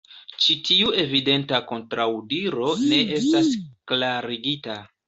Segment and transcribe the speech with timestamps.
[0.45, 3.55] Ĉi tiu evidenta kontraŭdiro ne estas
[3.95, 4.85] klarigita.